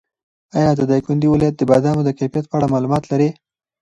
ایا 0.57 0.71
د 0.75 0.81
دایکنډي 0.91 1.27
ولایت 1.31 1.55
د 1.57 1.61
بادامو 1.69 2.01
د 2.05 2.09
کیفیت 2.19 2.45
په 2.47 2.55
اړه 2.57 2.71
معلومات 2.73 3.03
لرې؟ 3.11 3.29